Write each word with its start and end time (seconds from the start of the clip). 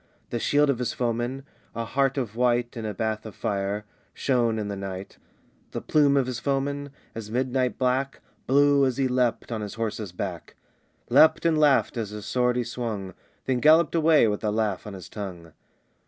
The 0.31 0.39
shield 0.39 0.71
of 0.71 0.79
his 0.79 0.93
foeman 0.93 1.43
a 1.75 1.85
heart 1.85 2.17
of 2.17 2.35
white 2.35 2.75
In 2.75 2.87
a 2.87 2.93
bath 2.95 3.23
of 3.23 3.35
fire 3.35 3.85
shone 4.15 4.57
in 4.57 4.67
the 4.67 4.75
night: 4.75 5.19
The 5.73 5.81
plume 5.83 6.17
of 6.17 6.25
his 6.25 6.39
foeman, 6.39 6.89
as 7.13 7.29
midnight 7.29 7.77
black, 7.77 8.19
Blew, 8.47 8.83
as 8.83 8.97
he 8.97 9.07
leapt 9.07 9.51
on 9.51 9.61
his 9.61 9.75
horse's 9.75 10.11
back: 10.11 10.55
Leapt 11.09 11.45
and 11.45 11.55
laughed 11.55 11.97
as 11.97 12.09
his 12.09 12.25
sword 12.25 12.55
he 12.55 12.63
swung, 12.63 13.13
Then 13.45 13.59
galloped 13.59 13.93
away 13.93 14.27
with 14.27 14.43
a 14.43 14.49
laugh 14.49 14.87
on 14.87 14.95
his 14.95 15.07
tongue.... 15.07 15.53